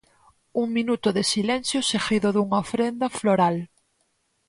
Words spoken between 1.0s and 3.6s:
de silencio seguido dunha ofrenda floral.